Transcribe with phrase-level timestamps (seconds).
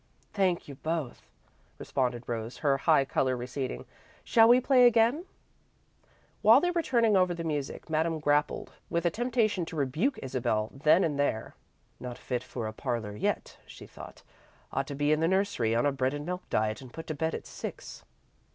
[0.33, 1.21] "Thank you both,"
[1.77, 3.85] responded Rose, her high colour receding.
[4.23, 5.25] "Shall we play again?"
[6.41, 10.71] While they were turning over the music Madame grappled with a temptation to rebuke Isabel
[10.73, 11.53] then and there.
[11.99, 14.23] "Not fit for a parlour yet," she thought.
[14.71, 17.13] "Ought to be in the nursery on a bread and milk diet and put to
[17.13, 18.03] bed at six."